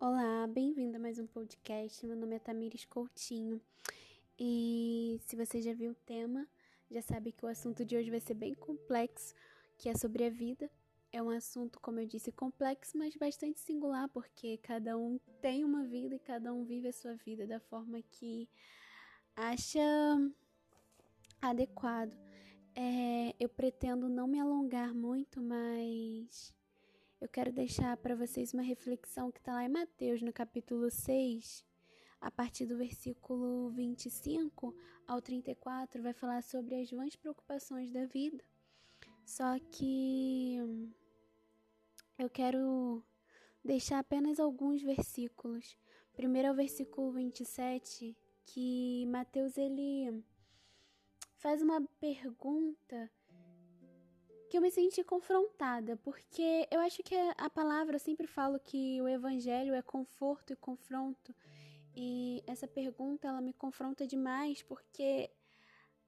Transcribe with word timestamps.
Olá, 0.00 0.46
bem-vindo 0.46 0.96
a 0.96 1.00
mais 1.00 1.18
um 1.18 1.26
podcast. 1.26 2.06
Meu 2.06 2.14
nome 2.14 2.36
é 2.36 2.38
Tamires 2.38 2.84
Coutinho 2.84 3.60
e 4.38 5.20
se 5.26 5.34
você 5.34 5.60
já 5.60 5.74
viu 5.74 5.90
o 5.90 5.94
tema, 6.06 6.46
já 6.88 7.02
sabe 7.02 7.32
que 7.32 7.44
o 7.44 7.48
assunto 7.48 7.84
de 7.84 7.96
hoje 7.96 8.08
vai 8.08 8.20
ser 8.20 8.34
bem 8.34 8.54
complexo, 8.54 9.34
que 9.76 9.88
é 9.88 9.96
sobre 9.96 10.24
a 10.24 10.30
vida. 10.30 10.70
É 11.10 11.20
um 11.20 11.30
assunto, 11.30 11.80
como 11.80 11.98
eu 11.98 12.06
disse, 12.06 12.30
complexo, 12.30 12.96
mas 12.96 13.16
bastante 13.16 13.58
singular, 13.58 14.08
porque 14.10 14.58
cada 14.58 14.96
um 14.96 15.18
tem 15.42 15.64
uma 15.64 15.84
vida 15.84 16.14
e 16.14 16.20
cada 16.20 16.54
um 16.54 16.64
vive 16.64 16.86
a 16.86 16.92
sua 16.92 17.16
vida 17.16 17.44
da 17.44 17.58
forma 17.58 18.00
que 18.00 18.48
acha 19.34 19.80
adequado. 21.42 22.16
É, 22.72 23.34
eu 23.40 23.48
pretendo 23.48 24.08
não 24.08 24.28
me 24.28 24.38
alongar 24.38 24.94
muito, 24.94 25.42
mas 25.42 26.54
eu 27.20 27.28
quero 27.28 27.52
deixar 27.52 27.96
para 27.96 28.14
vocês 28.14 28.54
uma 28.54 28.62
reflexão 28.62 29.30
que 29.32 29.38
está 29.38 29.52
lá 29.52 29.64
em 29.64 29.68
Mateus, 29.68 30.22
no 30.22 30.32
capítulo 30.32 30.88
6, 30.90 31.64
a 32.20 32.30
partir 32.30 32.66
do 32.66 32.76
versículo 32.76 33.70
25 33.70 34.74
ao 35.06 35.20
34, 35.20 36.00
vai 36.02 36.12
falar 36.12 36.42
sobre 36.42 36.76
as 36.80 36.90
vãs 36.90 37.16
preocupações 37.16 37.90
da 37.90 38.06
vida. 38.06 38.44
Só 39.24 39.58
que 39.58 40.58
eu 42.18 42.30
quero 42.30 43.02
deixar 43.64 43.98
apenas 43.98 44.38
alguns 44.38 44.82
versículos. 44.82 45.76
Primeiro 46.14 46.48
é 46.48 46.52
o 46.52 46.54
versículo 46.54 47.12
27, 47.12 48.16
que 48.46 49.06
Mateus 49.06 49.58
ele 49.58 50.24
faz 51.36 51.62
uma 51.62 51.80
pergunta 52.00 53.10
que 54.48 54.56
eu 54.56 54.62
me 54.62 54.70
senti 54.70 55.04
confrontada, 55.04 55.96
porque 55.98 56.66
eu 56.70 56.80
acho 56.80 57.02
que 57.02 57.14
a 57.36 57.50
palavra, 57.50 57.96
eu 57.96 58.00
sempre 58.00 58.26
falo 58.26 58.58
que 58.58 59.00
o 59.02 59.08
evangelho 59.08 59.74
é 59.74 59.82
conforto 59.82 60.52
e 60.52 60.56
confronto. 60.56 61.34
E 61.94 62.42
essa 62.46 62.66
pergunta 62.66 63.28
ela 63.28 63.40
me 63.40 63.52
confronta 63.52 64.06
demais, 64.06 64.62
porque 64.62 65.30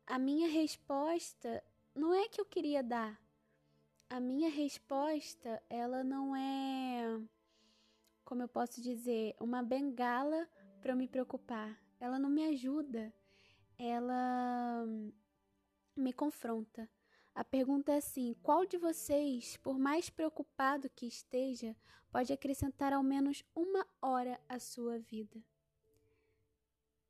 a 0.06 0.18
minha 0.18 0.48
resposta 0.48 1.62
não 1.94 2.14
é 2.14 2.28
que 2.28 2.40
eu 2.40 2.44
queria 2.44 2.82
dar. 2.82 3.20
A 4.08 4.18
minha 4.18 4.50
resposta, 4.50 5.62
ela 5.68 6.02
não 6.02 6.34
é 6.34 7.20
como 8.30 8.42
eu 8.42 8.48
posso 8.48 8.80
dizer, 8.80 9.34
uma 9.40 9.60
bengala 9.60 10.48
para 10.80 10.92
eu 10.92 10.96
me 10.96 11.08
preocupar. 11.08 11.76
Ela 11.98 12.16
não 12.16 12.30
me 12.30 12.46
ajuda. 12.46 13.12
Ela 13.76 14.86
me 15.96 16.12
confronta. 16.12 16.88
A 17.40 17.44
pergunta 17.44 17.90
é 17.90 17.96
assim: 17.96 18.36
qual 18.42 18.66
de 18.66 18.76
vocês, 18.76 19.56
por 19.56 19.78
mais 19.78 20.10
preocupado 20.10 20.90
que 20.90 21.06
esteja, 21.06 21.74
pode 22.12 22.34
acrescentar 22.34 22.92
ao 22.92 23.02
menos 23.02 23.42
uma 23.54 23.86
hora 24.02 24.38
à 24.46 24.58
sua 24.58 24.98
vida? 24.98 25.42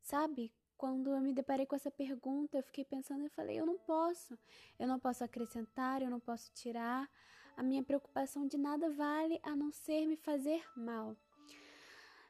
Sabe, 0.01 0.55
quando 0.77 1.11
eu 1.11 1.20
me 1.20 1.33
deparei 1.33 1.67
com 1.67 1.75
essa 1.75 1.91
pergunta, 1.91 2.56
eu 2.56 2.62
fiquei 2.62 2.84
pensando 2.84 3.25
e 3.25 3.28
falei: 3.28 3.58
eu 3.58 3.67
não 3.67 3.77
posso. 3.77 4.39
Eu 4.78 4.86
não 4.86 5.01
posso 5.01 5.25
acrescentar, 5.25 6.01
eu 6.01 6.08
não 6.08 6.20
posso 6.20 6.53
tirar. 6.53 7.11
A 7.56 7.62
minha 7.64 7.83
preocupação 7.83 8.47
de 8.47 8.56
nada 8.56 8.89
vale 8.89 9.41
a 9.42 9.56
não 9.56 9.73
ser 9.73 10.06
me 10.06 10.17
fazer 10.17 10.64
mal. 10.77 11.17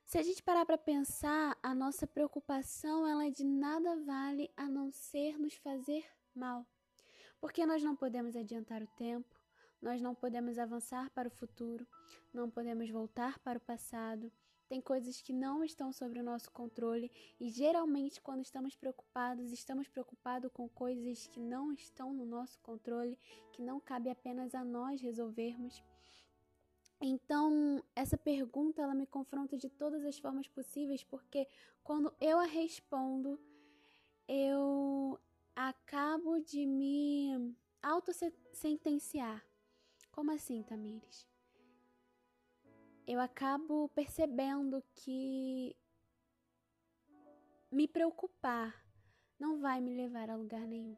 Se 0.06 0.16
a 0.16 0.22
gente 0.22 0.42
parar 0.42 0.64
para 0.64 0.78
pensar, 0.78 1.54
a 1.62 1.74
nossa 1.74 2.06
preocupação 2.06 3.06
ela 3.06 3.30
de 3.30 3.44
nada 3.44 3.94
vale 4.06 4.50
a 4.56 4.70
não 4.70 4.90
ser 4.90 5.38
nos 5.38 5.54
fazer 5.56 6.06
mal. 6.34 6.66
Porque 7.40 7.64
nós 7.64 7.82
não 7.82 7.96
podemos 7.96 8.36
adiantar 8.36 8.82
o 8.82 8.86
tempo, 8.86 9.40
nós 9.80 10.00
não 10.00 10.14
podemos 10.14 10.58
avançar 10.58 11.10
para 11.10 11.28
o 11.28 11.30
futuro, 11.30 11.86
não 12.32 12.50
podemos 12.50 12.90
voltar 12.90 13.38
para 13.38 13.58
o 13.58 13.62
passado. 13.62 14.30
Tem 14.68 14.80
coisas 14.80 15.20
que 15.20 15.32
não 15.32 15.64
estão 15.64 15.92
sob 15.92 16.20
o 16.20 16.22
nosso 16.22 16.50
controle 16.52 17.10
e 17.40 17.48
geralmente 17.48 18.20
quando 18.20 18.42
estamos 18.42 18.76
preocupados, 18.76 19.50
estamos 19.50 19.88
preocupados 19.88 20.50
com 20.52 20.68
coisas 20.68 21.26
que 21.26 21.40
não 21.40 21.72
estão 21.72 22.12
no 22.12 22.24
nosso 22.24 22.60
controle, 22.60 23.18
que 23.52 23.62
não 23.62 23.80
cabe 23.80 24.10
apenas 24.10 24.54
a 24.54 24.62
nós 24.62 25.00
resolvermos. 25.00 25.82
Então, 27.00 27.82
essa 27.96 28.16
pergunta 28.16 28.82
ela 28.82 28.94
me 28.94 29.06
confronta 29.06 29.56
de 29.56 29.70
todas 29.70 30.04
as 30.04 30.18
formas 30.18 30.46
possíveis, 30.46 31.02
porque 31.02 31.48
quando 31.82 32.14
eu 32.20 32.38
a 32.38 32.44
respondo, 32.44 33.40
eu 34.28 35.18
acabo 35.68 36.40
de 36.40 36.64
me 36.64 37.54
autossentenciar. 37.82 39.44
Como 40.10 40.30
assim, 40.32 40.62
Tamires? 40.62 41.28
Eu 43.06 43.20
acabo 43.20 43.88
percebendo 43.90 44.82
que 44.94 45.76
me 47.70 47.86
preocupar 47.86 48.74
não 49.38 49.60
vai 49.60 49.80
me 49.80 49.94
levar 49.94 50.30
a 50.30 50.36
lugar 50.36 50.66
nenhum. 50.66 50.96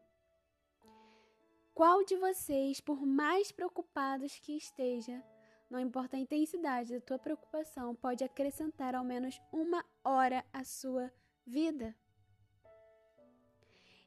Qual 1.75 2.05
de 2.05 2.17
vocês, 2.17 2.81
por 2.81 3.05
mais 3.05 3.51
preocupados 3.51 4.39
que 4.39 4.57
esteja, 4.57 5.25
não 5.71 5.81
importa 5.81 6.17
a 6.17 6.21
intensidade 6.21 6.93
da 6.93 7.01
tua 7.01 7.19
preocupação, 7.19 7.97
pode 7.97 8.23
acrescentar 8.23 8.95
ao 8.95 9.05
menos 9.05 9.41
uma 9.51 9.85
hora 10.05 10.45
à 10.53 10.63
sua 10.65 11.13
vida? 11.47 11.97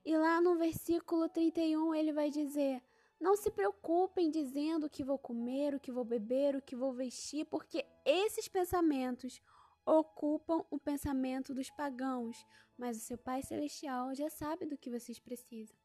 E 0.05 0.15
lá 0.15 0.39
no 0.39 0.55
versículo 0.55 1.27
31 1.27 1.95
ele 1.95 2.13
vai 2.13 2.29
dizer: 2.29 2.83
Não 3.19 3.35
se 3.35 3.49
preocupem 3.49 4.29
dizendo 4.29 4.85
o 4.85 4.89
que 4.89 5.03
vou 5.03 5.17
comer, 5.17 5.73
o 5.73 5.79
que 5.79 5.91
vou 5.91 6.05
beber, 6.05 6.55
o 6.55 6.61
que 6.61 6.75
vou 6.75 6.93
vestir, 6.93 7.45
porque 7.45 7.83
esses 8.05 8.47
pensamentos 8.47 9.41
ocupam 9.83 10.63
o 10.69 10.79
pensamento 10.79 11.53
dos 11.53 11.71
pagãos, 11.71 12.45
mas 12.77 12.97
o 12.97 13.01
seu 13.01 13.17
Pai 13.17 13.41
Celestial 13.41 14.13
já 14.13 14.29
sabe 14.29 14.65
do 14.65 14.77
que 14.77 14.91
vocês 14.91 15.19
precisam. 15.19 15.75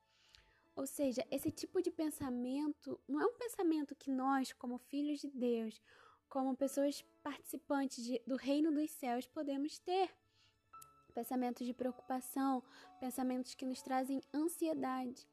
Ou 0.76 0.86
seja, 0.86 1.26
esse 1.30 1.50
tipo 1.50 1.82
de 1.82 1.90
pensamento 1.90 3.00
não 3.08 3.20
é 3.20 3.26
um 3.26 3.34
pensamento 3.34 3.94
que 3.94 4.10
nós, 4.10 4.52
como 4.52 4.78
filhos 4.78 5.20
de 5.20 5.28
Deus, 5.28 5.80
como 6.28 6.56
pessoas 6.56 7.04
participantes 7.22 8.04
de, 8.04 8.22
do 8.26 8.36
reino 8.36 8.72
dos 8.72 8.90
céus, 8.90 9.26
podemos 9.26 9.78
ter 9.78 10.10
pensamentos 11.20 11.66
de 11.66 11.74
preocupação, 11.74 12.62
pensamentos 12.98 13.54
que 13.54 13.66
nos 13.66 13.82
trazem 13.82 14.22
ansiedade. 14.32 15.28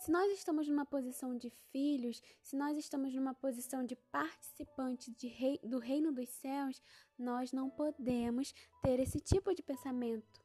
Se 0.00 0.10
nós 0.10 0.32
estamos 0.32 0.66
numa 0.66 0.84
posição 0.84 1.36
de 1.36 1.48
filhos, 1.70 2.20
se 2.42 2.56
nós 2.56 2.76
estamos 2.76 3.14
numa 3.14 3.34
posição 3.34 3.84
de 3.84 3.94
participante 3.94 5.12
de 5.12 5.28
rei, 5.28 5.60
do 5.62 5.78
reino 5.78 6.10
dos 6.10 6.28
céus, 6.28 6.82
nós 7.16 7.52
não 7.52 7.70
podemos 7.70 8.52
ter 8.82 8.98
esse 8.98 9.20
tipo 9.20 9.54
de 9.54 9.62
pensamento. 9.62 10.44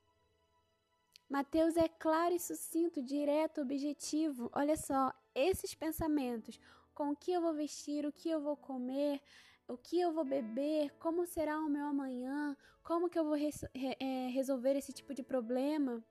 Mateus 1.27 1.75
é 1.75 1.87
claro 1.87 2.35
e 2.35 2.39
sucinto, 2.39 3.01
direto, 3.01 3.61
objetivo. 3.61 4.51
Olha 4.53 4.77
só, 4.77 5.11
esses 5.33 5.73
pensamentos, 5.73 6.59
com 6.93 7.09
o 7.09 7.15
que 7.15 7.31
eu 7.31 7.41
vou 7.41 7.55
vestir, 7.55 8.05
o 8.05 8.13
que 8.13 8.29
eu 8.29 8.39
vou 8.39 8.55
comer, 8.55 9.19
o 9.67 9.77
que 9.77 9.99
eu 9.99 10.11
vou 10.11 10.25
beber, 10.25 10.91
como 10.99 11.25
será 11.25 11.59
o 11.59 11.69
meu 11.69 11.85
amanhã, 11.85 12.55
como 12.83 13.09
que 13.09 13.17
eu 13.17 13.23
vou 13.23 13.35
res 13.35 13.63
é, 13.73 14.27
resolver 14.27 14.75
esse 14.75 14.91
tipo 14.91 15.13
de 15.13 15.23
problema. 15.23 16.03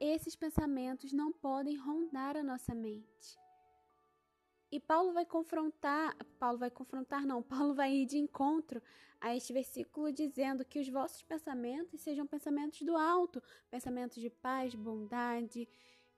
Esses 0.00 0.34
pensamentos 0.34 1.12
não 1.12 1.32
podem 1.32 1.76
rondar 1.76 2.36
a 2.36 2.42
nossa 2.42 2.74
mente. 2.74 3.38
E 4.70 4.80
Paulo 4.80 5.12
vai 5.12 5.26
confrontar, 5.26 6.16
Paulo 6.38 6.58
vai 6.58 6.70
confrontar 6.70 7.26
não, 7.26 7.42
Paulo 7.44 7.74
vai 7.74 7.92
ir 7.92 8.06
de 8.06 8.18
encontro 8.18 8.82
a 9.20 9.36
este 9.36 9.52
versículo 9.52 10.10
dizendo 10.10 10.64
que 10.64 10.80
os 10.80 10.88
vossos 10.88 11.22
pensamentos 11.22 12.00
sejam 12.00 12.26
pensamentos 12.26 12.82
do 12.82 12.96
alto, 12.96 13.40
pensamentos 13.70 14.20
de 14.20 14.30
paz, 14.30 14.74
bondade, 14.74 15.68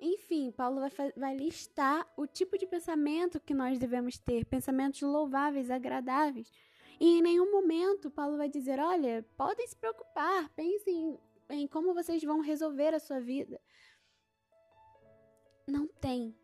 enfim, 0.00 0.50
Paulo 0.50 0.80
vai, 0.80 1.12
vai 1.16 1.36
listar 1.36 2.06
o 2.16 2.26
tipo 2.26 2.58
de 2.58 2.66
pensamento 2.66 3.40
que 3.40 3.54
nós 3.54 3.78
devemos 3.78 4.18
ter, 4.18 4.44
pensamentos 4.44 5.00
louváveis, 5.02 5.70
agradáveis. 5.70 6.50
E 7.00 7.18
em 7.18 7.22
nenhum 7.22 7.50
momento 7.50 8.10
Paulo 8.10 8.36
vai 8.36 8.48
dizer: 8.48 8.78
olha, 8.78 9.24
podem 9.36 9.66
se 9.66 9.76
preocupar, 9.76 10.48
pensem 10.50 11.18
em, 11.48 11.66
como 11.66 11.94
vocês 11.94 12.22
vão 12.22 12.40
resolver 12.40 12.94
a 12.94 13.00
sua 13.00 13.20
vida. 13.20 13.60
Não 15.66 15.86
tem. 15.86 16.36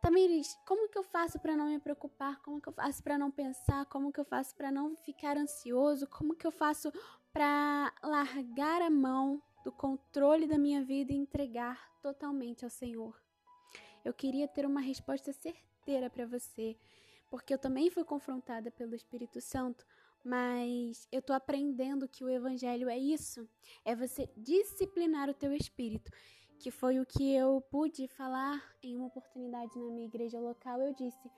Tamires, 0.00 0.56
como 0.64 0.88
que 0.88 0.96
eu 0.96 1.02
faço 1.02 1.40
para 1.40 1.56
não 1.56 1.66
me 1.66 1.80
preocupar? 1.80 2.40
Como 2.42 2.60
que 2.60 2.68
eu 2.68 2.72
faço 2.72 3.02
para 3.02 3.18
não 3.18 3.32
pensar? 3.32 3.84
Como 3.86 4.12
que 4.12 4.20
eu 4.20 4.24
faço 4.24 4.54
para 4.54 4.70
não 4.70 4.94
ficar 4.94 5.36
ansioso? 5.36 6.06
Como 6.06 6.36
que 6.36 6.46
eu 6.46 6.52
faço 6.52 6.92
para 7.32 7.92
largar 8.02 8.80
a 8.80 8.90
mão 8.90 9.42
do 9.68 9.72
controle 9.72 10.46
da 10.46 10.56
minha 10.56 10.82
vida 10.82 11.12
e 11.12 11.16
entregar 11.16 11.92
totalmente 12.00 12.64
ao 12.64 12.70
Senhor. 12.70 13.14
Eu 14.02 14.14
queria 14.14 14.48
ter 14.48 14.64
uma 14.64 14.80
resposta 14.80 15.30
certeira 15.30 16.08
para 16.08 16.24
você, 16.24 16.74
porque 17.28 17.52
eu 17.52 17.58
também 17.58 17.90
fui 17.90 18.02
confrontada 18.02 18.70
pelo 18.70 18.94
Espírito 18.94 19.42
Santo, 19.42 19.86
mas 20.24 21.06
eu 21.12 21.20
tô 21.20 21.34
aprendendo 21.34 22.08
que 22.08 22.24
o 22.24 22.30
evangelho 22.30 22.88
é 22.88 22.96
isso, 22.96 23.46
é 23.84 23.94
você 23.94 24.26
disciplinar 24.38 25.28
o 25.28 25.34
teu 25.34 25.52
espírito, 25.52 26.10
que 26.58 26.70
foi 26.70 26.98
o 26.98 27.04
que 27.04 27.34
eu 27.34 27.60
pude 27.60 28.08
falar 28.08 28.74
em 28.82 28.96
uma 28.96 29.08
oportunidade 29.08 29.78
na 29.78 29.90
minha 29.90 30.06
igreja 30.06 30.40
local. 30.40 30.80
Eu 30.80 30.94
disse: 30.94 31.30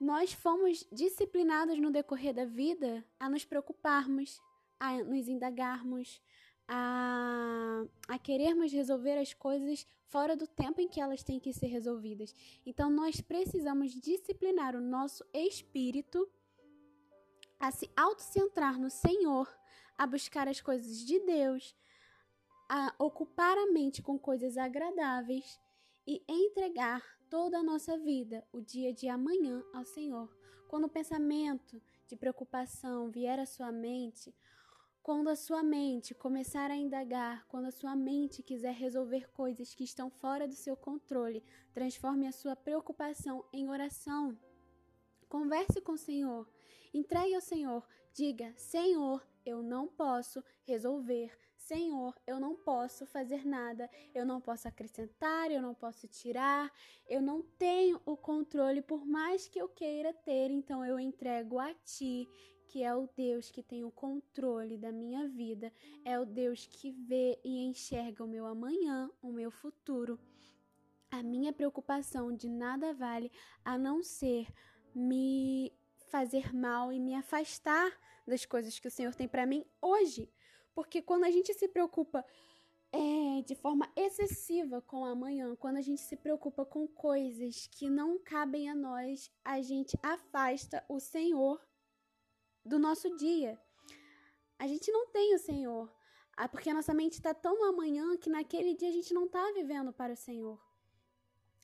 nós 0.00 0.32
fomos 0.32 0.84
disciplinados 0.90 1.78
no 1.78 1.92
decorrer 1.92 2.34
da 2.34 2.44
vida 2.44 3.04
a 3.20 3.30
nos 3.30 3.44
preocuparmos, 3.44 4.42
a 4.80 5.04
nos 5.04 5.28
indagarmos, 5.28 6.20
a, 6.68 7.84
a 8.08 8.18
querermos 8.18 8.72
resolver 8.72 9.18
as 9.18 9.34
coisas 9.34 9.86
fora 10.06 10.36
do 10.36 10.46
tempo 10.46 10.80
em 10.80 10.88
que 10.88 11.00
elas 11.00 11.22
têm 11.22 11.40
que 11.40 11.52
ser 11.52 11.66
resolvidas. 11.66 12.34
Então, 12.64 12.90
nós 12.90 13.20
precisamos 13.20 13.92
disciplinar 13.92 14.74
o 14.76 14.80
nosso 14.80 15.24
espírito 15.32 16.28
a 17.58 17.70
se 17.70 17.90
autocentrar 17.96 18.78
no 18.78 18.90
Senhor, 18.90 19.48
a 19.96 20.06
buscar 20.06 20.48
as 20.48 20.60
coisas 20.60 21.04
de 21.04 21.18
Deus, 21.20 21.74
a 22.68 22.94
ocupar 22.98 23.56
a 23.56 23.66
mente 23.72 24.02
com 24.02 24.18
coisas 24.18 24.56
agradáveis 24.56 25.60
e 26.06 26.22
entregar 26.28 27.02
toda 27.30 27.58
a 27.58 27.62
nossa 27.62 27.98
vida, 27.98 28.46
o 28.52 28.60
dia 28.60 28.92
de 28.92 29.08
amanhã, 29.08 29.62
ao 29.72 29.84
Senhor. 29.84 30.30
Quando 30.68 30.84
o 30.84 30.88
pensamento 30.90 31.80
de 32.06 32.16
preocupação 32.16 33.10
vier 33.10 33.38
à 33.38 33.46
sua 33.46 33.72
mente, 33.72 34.34
quando 35.04 35.28
a 35.28 35.36
sua 35.36 35.62
mente 35.62 36.14
começar 36.14 36.70
a 36.70 36.76
indagar, 36.76 37.46
quando 37.48 37.66
a 37.66 37.70
sua 37.70 37.94
mente 37.94 38.42
quiser 38.42 38.72
resolver 38.72 39.30
coisas 39.32 39.74
que 39.74 39.84
estão 39.84 40.08
fora 40.08 40.48
do 40.48 40.54
seu 40.54 40.74
controle, 40.74 41.44
transforme 41.74 42.26
a 42.26 42.32
sua 42.32 42.56
preocupação 42.56 43.44
em 43.52 43.68
oração. 43.68 44.34
Converse 45.28 45.78
com 45.82 45.92
o 45.92 45.98
Senhor, 45.98 46.50
entregue 46.94 47.34
ao 47.34 47.42
Senhor, 47.42 47.86
diga: 48.14 48.54
Senhor, 48.56 49.22
eu 49.44 49.62
não 49.62 49.86
posso 49.86 50.42
resolver. 50.62 51.38
Senhor, 51.54 52.14
eu 52.26 52.40
não 52.40 52.56
posso 52.56 53.06
fazer 53.06 53.46
nada, 53.46 53.90
eu 54.14 54.24
não 54.24 54.40
posso 54.40 54.68
acrescentar, 54.68 55.50
eu 55.50 55.60
não 55.60 55.74
posso 55.74 56.08
tirar, 56.08 56.72
eu 57.06 57.20
não 57.20 57.42
tenho 57.42 58.00
o 58.06 58.16
controle 58.16 58.80
por 58.80 59.04
mais 59.06 59.48
que 59.48 59.58
eu 59.58 59.68
queira 59.68 60.12
ter, 60.12 60.50
então 60.50 60.84
eu 60.84 60.98
entrego 60.98 61.58
a 61.58 61.74
Ti 61.74 62.28
que 62.74 62.82
é 62.82 62.92
o 62.92 63.08
Deus 63.16 63.52
que 63.52 63.62
tem 63.62 63.84
o 63.84 63.90
controle 63.92 64.76
da 64.76 64.90
minha 64.90 65.28
vida, 65.28 65.72
é 66.04 66.18
o 66.18 66.24
Deus 66.26 66.66
que 66.66 66.90
vê 66.90 67.38
e 67.44 67.64
enxerga 67.66 68.24
o 68.24 68.26
meu 68.26 68.46
amanhã, 68.46 69.08
o 69.22 69.30
meu 69.30 69.48
futuro. 69.48 70.18
A 71.08 71.22
minha 71.22 71.52
preocupação 71.52 72.34
de 72.34 72.48
nada 72.48 72.92
vale 72.92 73.30
a 73.64 73.78
não 73.78 74.02
ser 74.02 74.48
me 74.92 75.72
fazer 76.08 76.52
mal 76.52 76.92
e 76.92 76.98
me 76.98 77.14
afastar 77.14 77.96
das 78.26 78.44
coisas 78.44 78.76
que 78.80 78.88
o 78.88 78.90
Senhor 78.90 79.14
tem 79.14 79.28
para 79.28 79.46
mim 79.46 79.64
hoje. 79.80 80.28
Porque 80.74 81.00
quando 81.00 81.22
a 81.22 81.30
gente 81.30 81.54
se 81.54 81.68
preocupa 81.68 82.26
é, 82.90 83.42
de 83.42 83.54
forma 83.54 83.88
excessiva 83.94 84.82
com 84.82 85.04
amanhã, 85.04 85.54
quando 85.54 85.76
a 85.76 85.80
gente 85.80 86.00
se 86.00 86.16
preocupa 86.16 86.64
com 86.64 86.88
coisas 86.88 87.68
que 87.68 87.88
não 87.88 88.18
cabem 88.18 88.68
a 88.68 88.74
nós, 88.74 89.30
a 89.44 89.62
gente 89.62 89.96
afasta 90.02 90.84
o 90.88 90.98
Senhor 90.98 91.64
do 92.64 92.78
nosso 92.78 93.14
dia. 93.16 93.60
A 94.58 94.66
gente 94.66 94.90
não 94.90 95.06
tem 95.08 95.34
o 95.34 95.38
Senhor, 95.38 95.92
ah, 96.36 96.48
porque 96.48 96.70
a 96.70 96.74
nossa 96.74 96.94
mente 96.94 97.14
está 97.14 97.34
tão 97.34 97.58
no 97.58 97.64
amanhã 97.64 98.16
que 98.16 98.30
naquele 98.30 98.74
dia 98.74 98.88
a 98.88 98.92
gente 98.92 99.12
não 99.12 99.26
está 99.26 99.52
vivendo 99.52 99.92
para 99.92 100.12
o 100.12 100.16
Senhor. 100.16 100.60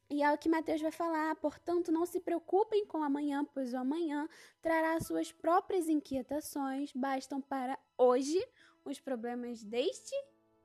E 0.08 0.23
é 0.25 0.32
o 0.32 0.38
que 0.38 0.49
Mateus 0.49 0.81
vai 0.81 0.91
falar, 0.91 1.37
portanto, 1.37 1.93
não 1.93 2.05
se 2.05 2.19
preocupem 2.19 2.85
com 2.85 3.02
amanhã, 3.02 3.44
pois 3.44 3.73
o 3.73 3.76
amanhã 3.76 4.29
trará 4.61 4.99
suas 5.00 5.31
próprias 5.31 5.88
inquietações, 5.88 6.93
bastam 6.93 7.41
para 7.41 7.79
hoje 7.97 8.44
os 8.85 8.99
problemas 8.99 9.62
deste 9.62 10.14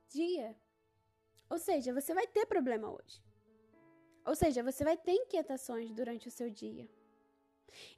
dia. 0.08 0.56
Ou 1.48 1.58
seja, 1.58 1.94
você 1.94 2.12
vai 2.12 2.26
ter 2.26 2.44
problema 2.46 2.90
hoje. 2.90 3.22
Ou 4.24 4.34
seja, 4.34 4.64
você 4.64 4.82
vai 4.82 4.96
ter 4.96 5.12
inquietações 5.12 5.92
durante 5.92 6.26
o 6.26 6.30
seu 6.30 6.50
dia. 6.50 6.90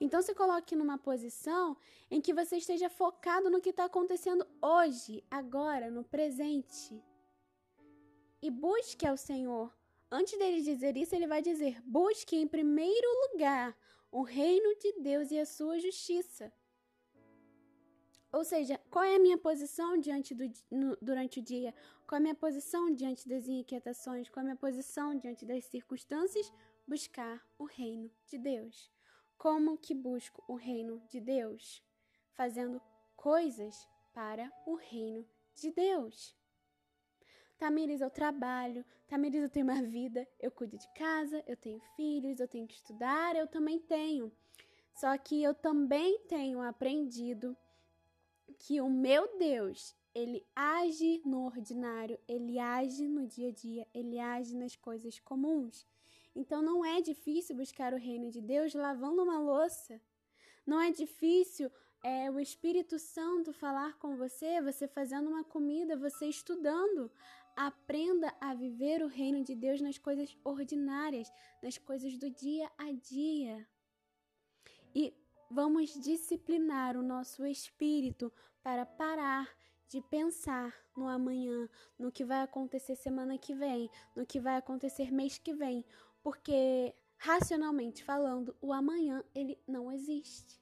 Então 0.00 0.22
se 0.22 0.34
coloque 0.34 0.74
numa 0.74 0.98
posição 0.98 1.76
em 2.10 2.20
que 2.20 2.34
você 2.34 2.56
esteja 2.56 2.88
focado 2.88 3.50
no 3.50 3.60
que 3.60 3.70
está 3.70 3.84
acontecendo 3.84 4.46
hoje, 4.62 5.24
agora, 5.30 5.90
no 5.90 6.04
presente. 6.04 7.02
E 8.40 8.50
busque 8.50 9.06
ao 9.06 9.16
Senhor. 9.16 9.72
Antes 10.10 10.38
dele 10.38 10.62
dizer 10.62 10.96
isso, 10.96 11.14
ele 11.14 11.26
vai 11.26 11.42
dizer: 11.42 11.82
busque 11.84 12.36
em 12.36 12.46
primeiro 12.46 13.08
lugar 13.30 13.76
o 14.10 14.22
reino 14.22 14.74
de 14.78 14.92
Deus 15.00 15.30
e 15.30 15.38
a 15.38 15.46
sua 15.46 15.78
justiça. 15.78 16.52
Ou 18.30 18.44
seja, 18.44 18.78
qual 18.90 19.04
é 19.04 19.16
a 19.16 19.18
minha 19.18 19.38
posição 19.38 19.96
diante 19.98 20.34
do, 20.34 20.50
no, 20.70 20.96
durante 21.00 21.40
o 21.40 21.42
dia? 21.42 21.74
Qual 22.06 22.16
é 22.16 22.20
a 22.20 22.22
minha 22.22 22.34
posição 22.34 22.94
diante 22.94 23.26
das 23.28 23.48
inquietações? 23.48 24.28
Qual 24.28 24.40
é 24.40 24.44
a 24.44 24.48
minha 24.50 24.56
posição 24.56 25.14
diante 25.14 25.46
das 25.46 25.64
circunstâncias? 25.64 26.52
Buscar 26.86 27.42
o 27.58 27.64
reino 27.64 28.10
de 28.26 28.38
Deus. 28.38 28.90
Como 29.38 29.78
que 29.78 29.94
busco 29.94 30.42
o 30.48 30.56
reino 30.56 31.00
de 31.08 31.20
Deus? 31.20 31.80
Fazendo 32.32 32.82
coisas 33.16 33.88
para 34.12 34.52
o 34.66 34.74
reino 34.74 35.24
de 35.54 35.70
Deus. 35.70 36.36
Tamires, 37.56 38.00
eu 38.00 38.10
trabalho, 38.10 38.84
Tamires, 39.06 39.42
eu 39.42 39.48
tenho 39.48 39.64
uma 39.64 39.80
vida, 39.82 40.28
eu 40.40 40.50
cuido 40.50 40.76
de 40.76 40.88
casa, 40.92 41.42
eu 41.46 41.56
tenho 41.56 41.80
filhos, 41.96 42.40
eu 42.40 42.48
tenho 42.48 42.66
que 42.66 42.74
estudar, 42.74 43.36
eu 43.36 43.46
também 43.46 43.78
tenho. 43.78 44.32
Só 44.92 45.16
que 45.16 45.40
eu 45.40 45.54
também 45.54 46.18
tenho 46.28 46.60
aprendido 46.60 47.56
que 48.58 48.80
o 48.80 48.90
meu 48.90 49.38
Deus, 49.38 49.94
ele 50.12 50.44
age 50.54 51.22
no 51.24 51.46
ordinário, 51.46 52.18
ele 52.26 52.58
age 52.58 53.06
no 53.06 53.24
dia 53.24 53.50
a 53.50 53.52
dia, 53.52 53.86
ele 53.94 54.18
age 54.18 54.56
nas 54.56 54.74
coisas 54.74 55.20
comuns. 55.20 55.86
Então 56.40 56.62
não 56.62 56.84
é 56.84 57.00
difícil 57.00 57.56
buscar 57.56 57.92
o 57.92 57.96
reino 57.96 58.30
de 58.30 58.40
Deus 58.40 58.72
lavando 58.72 59.24
uma 59.24 59.40
louça. 59.40 60.00
Não 60.64 60.80
é 60.80 60.92
difícil 60.92 61.68
é, 62.00 62.30
o 62.30 62.38
Espírito 62.38 62.96
Santo 62.96 63.52
falar 63.52 63.98
com 63.98 64.16
você, 64.16 64.62
você 64.62 64.86
fazendo 64.86 65.28
uma 65.28 65.42
comida, 65.42 65.96
você 65.96 66.26
estudando. 66.26 67.10
Aprenda 67.56 68.32
a 68.40 68.54
viver 68.54 69.02
o 69.02 69.08
reino 69.08 69.42
de 69.42 69.56
Deus 69.56 69.80
nas 69.80 69.98
coisas 69.98 70.38
ordinárias, 70.44 71.28
nas 71.60 71.76
coisas 71.76 72.16
do 72.16 72.30
dia 72.30 72.70
a 72.78 72.92
dia. 72.92 73.66
E 74.94 75.12
vamos 75.50 75.92
disciplinar 75.94 76.96
o 76.96 77.02
nosso 77.02 77.44
espírito 77.44 78.32
para 78.62 78.86
parar 78.86 79.52
de 79.88 80.00
pensar 80.02 80.72
no 80.94 81.08
amanhã, 81.08 81.68
no 81.98 82.12
que 82.12 82.24
vai 82.24 82.42
acontecer 82.42 82.94
semana 82.94 83.38
que 83.38 83.54
vem, 83.54 83.90
no 84.14 84.26
que 84.26 84.38
vai 84.38 84.56
acontecer 84.56 85.10
mês 85.10 85.38
que 85.38 85.54
vem, 85.54 85.84
porque 86.28 86.94
racionalmente 87.16 88.04
falando, 88.04 88.54
o 88.60 88.70
amanhã 88.70 89.24
ele 89.34 89.58
não 89.66 89.90
existe. 89.90 90.60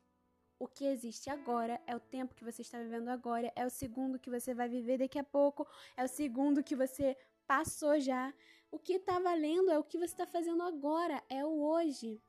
O 0.61 0.69
que 0.69 0.87
existe 0.87 1.29
agora 1.29 1.81
é 1.89 1.97
o 1.97 1.99
tempo 1.99 2.37
que 2.37 2.45
você 2.45 2.63
está 2.63 2.79
vivendo 2.79 3.09
agora, 3.09 3.53
é 3.57 3.67
o 3.67 3.69
segundo 3.69 4.17
que 4.17 4.31
você 4.31 4.55
vai 4.55 4.69
viver 4.69 4.99
daqui 4.99 5.19
a 5.19 5.25
pouco, 5.25 5.67
é 5.97 6.05
o 6.05 6.09
segundo 6.09 6.63
que 6.63 6.77
você 6.77 7.17
passou 7.49 7.99
já. 7.99 8.33
O 8.71 8.79
que 8.79 8.93
está 8.93 9.19
valendo 9.19 9.69
é 9.73 9.77
o 9.77 9.83
que 9.83 9.99
você 9.99 10.15
está 10.15 10.25
fazendo 10.25 10.63
agora, 10.63 11.21
é 11.29 11.45
o 11.45 11.61
hoje. 11.61 12.23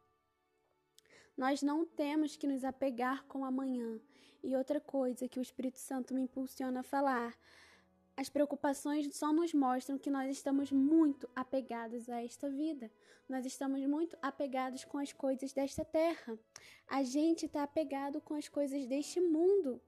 Nós 1.38 1.62
não 1.62 1.86
temos 1.86 2.36
que 2.36 2.48
nos 2.48 2.63
apegar 2.63 3.24
com 3.25 3.41
o 3.41 3.46
amanhã. 3.46 4.01
E 4.41 4.56
outra 4.56 4.82
coisa 4.82 5.29
que 5.29 5.38
o 5.38 5.44
Espírito 5.44 5.77
Santo 5.77 6.15
me 6.15 6.24
impulsiona 6.24 6.79
a 6.79 6.84
falar 6.84 7.38
as 8.18 8.30
preocupações 8.30 9.16
só 9.16 9.32
nos 9.32 9.54
mostram 9.54 9.96
que 10.00 10.10
nós 10.10 10.32
estamos 10.32 10.72
muito 10.72 11.30
apegados 11.36 12.10
a 12.10 12.24
esta 12.24 12.50
vida. 12.50 12.92
Nós 13.30 13.46
estamos 13.46 13.86
muito 13.86 14.18
apegados 14.24 14.84
com 14.84 14.98
as 14.98 15.14
coisas 15.14 15.54
desta 15.54 15.86
terra. 15.86 16.36
A 16.88 17.04
gente 17.04 17.46
está 17.46 17.62
apegado 17.62 18.20
com 18.20 18.34
as 18.34 18.50
coisas 18.50 18.88
deste 18.88 19.22
mundo. 19.22 19.80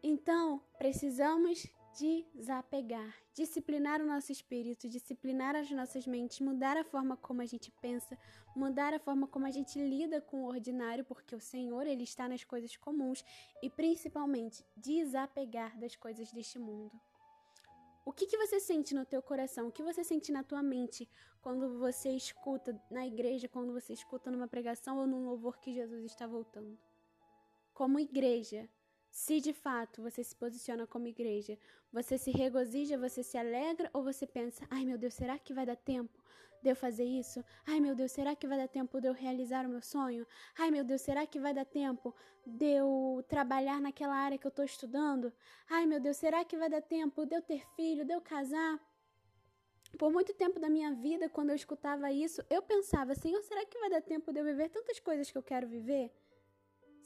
Então, 0.00 0.62
precisamos 0.78 1.66
desapegar, 1.96 3.14
disciplinar 3.32 4.00
o 4.00 4.06
nosso 4.06 4.30
espírito, 4.30 4.88
disciplinar 4.88 5.56
as 5.56 5.70
nossas 5.70 6.06
mentes, 6.06 6.40
mudar 6.40 6.76
a 6.76 6.84
forma 6.84 7.16
como 7.16 7.40
a 7.40 7.46
gente 7.46 7.70
pensa, 7.80 8.18
mudar 8.54 8.92
a 8.92 8.98
forma 8.98 9.26
como 9.26 9.46
a 9.46 9.50
gente 9.50 9.78
lida 9.78 10.20
com 10.20 10.44
o 10.44 10.48
ordinário, 10.48 11.04
porque 11.04 11.34
o 11.34 11.40
Senhor 11.40 11.86
ele 11.86 12.04
está 12.04 12.28
nas 12.28 12.44
coisas 12.44 12.76
comuns 12.76 13.24
e 13.62 13.70
principalmente 13.70 14.64
desapegar 14.76 15.78
das 15.78 15.96
coisas 15.96 16.30
deste 16.32 16.58
mundo. 16.58 16.92
O 18.04 18.12
que, 18.12 18.26
que 18.26 18.36
você 18.36 18.60
sente 18.60 18.94
no 18.94 19.04
teu 19.04 19.20
coração? 19.20 19.68
O 19.68 19.72
que 19.72 19.82
você 19.82 20.04
sente 20.04 20.30
na 20.30 20.44
tua 20.44 20.62
mente 20.62 21.08
quando 21.42 21.78
você 21.78 22.10
escuta 22.10 22.80
na 22.90 23.06
igreja, 23.06 23.48
quando 23.48 23.72
você 23.72 23.92
escuta 23.94 24.30
numa 24.30 24.46
pregação 24.46 24.98
ou 24.98 25.06
num 25.06 25.24
louvor 25.24 25.58
que 25.58 25.72
Jesus 25.72 26.04
está 26.04 26.26
voltando? 26.26 26.78
Como 27.74 27.98
igreja, 27.98 28.68
se 29.16 29.40
de 29.40 29.54
fato 29.54 30.02
você 30.02 30.22
se 30.22 30.36
posiciona 30.36 30.86
como 30.86 31.06
igreja, 31.06 31.58
você 31.90 32.18
se 32.18 32.30
regozija, 32.30 32.98
você 32.98 33.22
se 33.22 33.38
alegra 33.38 33.88
ou 33.94 34.02
você 34.02 34.26
pensa: 34.26 34.66
ai 34.68 34.84
meu 34.84 34.98
Deus, 34.98 35.14
será 35.14 35.38
que 35.38 35.54
vai 35.54 35.64
dar 35.64 35.74
tempo 35.74 36.22
de 36.62 36.68
eu 36.68 36.76
fazer 36.76 37.04
isso? 37.04 37.42
Ai 37.66 37.80
meu 37.80 37.94
Deus, 37.94 38.12
será 38.12 38.36
que 38.36 38.46
vai 38.46 38.58
dar 38.58 38.68
tempo 38.68 39.00
de 39.00 39.08
eu 39.08 39.14
realizar 39.14 39.64
o 39.64 39.70
meu 39.70 39.80
sonho? 39.80 40.26
Ai 40.58 40.70
meu 40.70 40.84
Deus, 40.84 41.00
será 41.00 41.26
que 41.26 41.40
vai 41.40 41.54
dar 41.54 41.64
tempo 41.64 42.14
de 42.44 42.66
eu 42.66 43.24
trabalhar 43.26 43.80
naquela 43.80 44.14
área 44.14 44.36
que 44.36 44.46
eu 44.46 44.50
estou 44.50 44.66
estudando? 44.66 45.32
Ai 45.70 45.86
meu 45.86 45.98
Deus, 45.98 46.18
será 46.18 46.44
que 46.44 46.58
vai 46.58 46.68
dar 46.68 46.82
tempo 46.82 47.24
de 47.24 47.36
eu 47.36 47.40
ter 47.40 47.66
filho, 47.74 48.04
de 48.04 48.12
eu 48.12 48.20
casar? 48.20 48.78
Por 49.98 50.12
muito 50.12 50.34
tempo 50.34 50.60
da 50.60 50.68
minha 50.68 50.92
vida, 50.92 51.26
quando 51.30 51.50
eu 51.50 51.56
escutava 51.56 52.12
isso, 52.12 52.44
eu 52.50 52.60
pensava, 52.60 53.14
Senhor, 53.14 53.42
será 53.44 53.64
que 53.64 53.78
vai 53.78 53.88
dar 53.88 54.02
tempo 54.02 54.30
de 54.30 54.40
eu 54.40 54.44
viver 54.44 54.68
tantas 54.68 55.00
coisas 55.00 55.30
que 55.30 55.38
eu 55.38 55.42
quero 55.42 55.66
viver? 55.66 56.12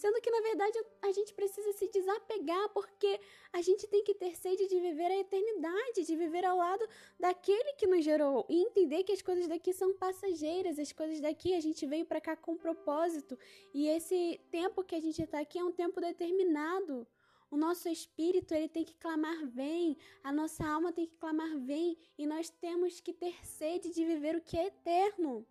Sendo 0.01 0.19
que, 0.23 0.31
na 0.31 0.41
verdade, 0.41 0.79
a 1.03 1.13
gente 1.13 1.35
precisa 1.35 1.75
se 1.75 1.87
desapegar, 1.89 2.71
porque 2.71 3.21
a 3.53 3.61
gente 3.61 3.87
tem 3.87 4.03
que 4.03 4.15
ter 4.15 4.35
sede 4.35 4.67
de 4.67 4.81
viver 4.81 5.11
a 5.11 5.19
eternidade, 5.19 6.07
de 6.07 6.17
viver 6.17 6.43
ao 6.43 6.57
lado 6.57 6.89
daquele 7.19 7.75
que 7.75 7.87
nos 7.87 8.03
gerou 8.03 8.47
e 8.49 8.63
entender 8.63 9.05
que 9.05 9.13
as 9.13 9.21
coisas 9.21 9.47
daqui 9.47 9.75
são 9.75 9.93
passageiras, 9.93 10.79
as 10.79 10.91
coisas 10.91 11.21
daqui 11.21 11.53
a 11.55 11.61
gente 11.61 11.85
veio 11.85 12.07
para 12.07 12.19
cá 12.19 12.35
com 12.35 12.57
propósito 12.57 13.39
e 13.75 13.89
esse 13.89 14.41
tempo 14.51 14.83
que 14.83 14.95
a 14.95 15.01
gente 15.03 15.21
está 15.21 15.41
aqui 15.41 15.59
é 15.59 15.65
um 15.65 15.71
tempo 15.71 16.01
determinado. 16.01 17.07
O 17.51 17.57
nosso 17.59 17.87
espírito 17.91 18.55
ele 18.55 18.71
tem 18.71 18.87
que 18.87 18.95
clamar 18.95 19.47
vem, 19.49 19.99
a 20.25 20.33
nossa 20.33 20.65
alma 20.67 20.95
tem 20.95 21.07
que 21.07 21.17
clamar 21.19 21.59
vem 21.59 21.99
e 22.17 22.27
nós 22.27 22.49
temos 22.49 23.01
que 23.01 23.13
ter 23.13 23.35
sede 23.45 23.91
de 23.91 24.03
viver 24.03 24.35
o 24.35 24.41
que 24.41 24.57
é 24.57 24.69
eterno. 24.69 25.47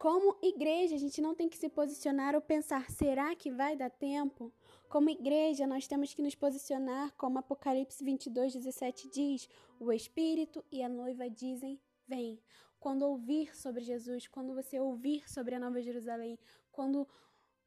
Como 0.00 0.34
igreja, 0.40 0.94
a 0.94 0.98
gente 0.98 1.20
não 1.20 1.34
tem 1.34 1.46
que 1.46 1.58
se 1.58 1.68
posicionar 1.68 2.34
ou 2.34 2.40
pensar, 2.40 2.90
será 2.90 3.34
que 3.34 3.50
vai 3.50 3.76
dar 3.76 3.90
tempo? 3.90 4.50
Como 4.88 5.10
igreja, 5.10 5.66
nós 5.66 5.86
temos 5.86 6.14
que 6.14 6.22
nos 6.22 6.34
posicionar, 6.34 7.14
como 7.18 7.38
Apocalipse 7.38 8.02
22, 8.02 8.54
17 8.54 9.10
diz: 9.10 9.46
o 9.78 9.92
Espírito 9.92 10.64
e 10.72 10.82
a 10.82 10.88
noiva 10.88 11.28
dizem, 11.28 11.78
vem. 12.08 12.40
Quando 12.78 13.02
ouvir 13.02 13.54
sobre 13.54 13.82
Jesus, 13.84 14.26
quando 14.26 14.54
você 14.54 14.80
ouvir 14.80 15.30
sobre 15.30 15.54
a 15.54 15.60
Nova 15.60 15.82
Jerusalém, 15.82 16.38
quando 16.72 17.06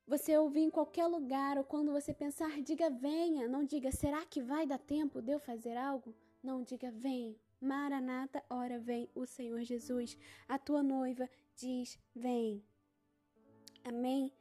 você 0.07 0.35
ouvir 0.35 0.61
em 0.61 0.71
qualquer 0.71 1.05
lugar, 1.05 1.59
ou 1.59 1.63
quando 1.63 1.91
você 1.91 2.15
pensar, 2.15 2.63
diga 2.63 2.89
venha, 2.89 3.47
não 3.47 3.63
diga 3.63 3.91
será 3.91 4.25
que 4.25 4.41
vai 4.41 4.65
dar 4.65 4.79
tempo 4.79 5.21
de 5.21 5.33
eu 5.33 5.39
fazer 5.39 5.77
algo? 5.77 6.15
Não 6.41 6.63
diga 6.63 6.89
vem. 6.89 7.37
Maranata, 7.61 8.43
ora 8.49 8.77
vem 8.77 9.07
o 9.15 9.25
Senhor 9.25 9.63
Jesus. 9.63 10.17
A 10.49 10.59
tua 10.59 10.83
noiva 10.83 11.29
diz: 11.55 11.99
Vem. 12.15 12.63
Amém? 13.83 14.31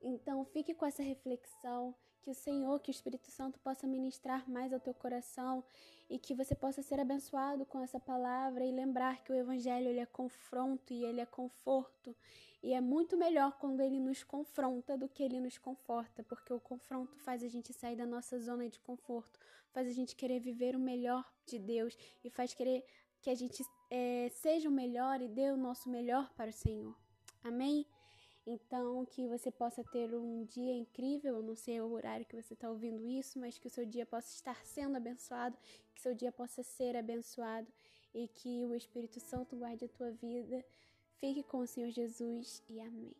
Então 0.00 0.44
fique 0.44 0.74
com 0.74 0.86
essa 0.86 1.02
reflexão, 1.02 1.94
que 2.22 2.30
o 2.30 2.34
Senhor, 2.34 2.80
que 2.80 2.90
o 2.90 2.92
Espírito 2.92 3.30
Santo 3.30 3.58
possa 3.60 3.86
ministrar 3.86 4.48
mais 4.48 4.72
ao 4.72 4.80
teu 4.80 4.94
coração 4.94 5.64
e 6.08 6.18
que 6.18 6.34
você 6.34 6.54
possa 6.54 6.82
ser 6.82 7.00
abençoado 7.00 7.64
com 7.66 7.80
essa 7.80 8.00
palavra 8.00 8.64
e 8.64 8.70
lembrar 8.70 9.22
que 9.22 9.32
o 9.32 9.34
evangelho 9.34 9.88
ele 9.88 10.00
é 10.00 10.06
confronto 10.06 10.92
e 10.92 11.04
ele 11.04 11.20
é 11.20 11.26
conforto 11.26 12.14
e 12.62 12.72
é 12.72 12.80
muito 12.80 13.16
melhor 13.16 13.58
quando 13.58 13.80
ele 13.80 13.98
nos 13.98 14.22
confronta 14.22 14.96
do 14.96 15.08
que 15.08 15.22
ele 15.22 15.40
nos 15.40 15.58
conforta, 15.58 16.22
porque 16.22 16.52
o 16.52 16.60
confronto 16.60 17.18
faz 17.18 17.42
a 17.42 17.48
gente 17.48 17.72
sair 17.72 17.96
da 17.96 18.06
nossa 18.06 18.38
zona 18.38 18.68
de 18.68 18.78
conforto, 18.78 19.38
faz 19.72 19.88
a 19.88 19.92
gente 19.92 20.14
querer 20.14 20.38
viver 20.38 20.76
o 20.76 20.78
melhor 20.78 21.28
de 21.44 21.58
Deus 21.58 21.96
e 22.22 22.30
faz 22.30 22.54
querer 22.54 22.84
que 23.20 23.30
a 23.30 23.34
gente 23.34 23.64
é, 23.94 24.30
seja 24.30 24.70
o 24.70 24.72
melhor 24.72 25.20
e 25.20 25.28
dê 25.28 25.50
o 25.50 25.56
nosso 25.56 25.90
melhor 25.90 26.32
para 26.34 26.48
o 26.48 26.52
Senhor. 26.52 26.96
Amém? 27.44 27.86
Então, 28.46 29.04
que 29.04 29.28
você 29.28 29.50
possa 29.50 29.84
ter 29.84 30.14
um 30.14 30.46
dia 30.46 30.72
incrível. 30.72 31.36
Eu 31.36 31.42
não 31.42 31.54
sei 31.54 31.78
o 31.78 31.92
horário 31.92 32.24
que 32.24 32.34
você 32.34 32.54
está 32.54 32.70
ouvindo 32.70 33.06
isso, 33.06 33.38
mas 33.38 33.58
que 33.58 33.66
o 33.66 33.70
seu 33.70 33.84
dia 33.84 34.06
possa 34.06 34.34
estar 34.34 34.64
sendo 34.64 34.96
abençoado, 34.96 35.58
que 35.94 36.00
seu 36.00 36.14
dia 36.14 36.32
possa 36.32 36.62
ser 36.62 36.96
abençoado 36.96 37.68
e 38.14 38.26
que 38.28 38.64
o 38.64 38.74
Espírito 38.74 39.20
Santo 39.20 39.56
guarde 39.56 39.84
a 39.84 39.88
tua 39.88 40.10
vida. 40.10 40.64
Fique 41.18 41.42
com 41.42 41.58
o 41.58 41.66
Senhor 41.66 41.90
Jesus 41.90 42.62
e 42.70 42.80
amém. 42.80 43.14